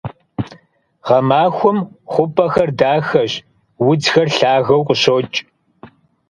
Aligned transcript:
Гъэмахуэм 1.05 1.79
хъупӀэхэр 2.11 2.69
дахэщ, 2.79 3.33
удзхэр 3.87 4.27
лъагэу 4.37 4.83
къыщокӀ. 4.87 5.37